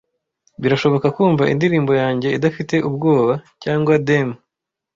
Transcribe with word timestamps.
Birashoboka 0.61 1.07
kumva 1.15 1.43
indirimbo 1.53 1.91
yanjye 2.01 2.27
idafite 2.37 2.75
ubwoba, 2.89 3.33
cyangwa 3.63 3.93
deem 4.07 4.29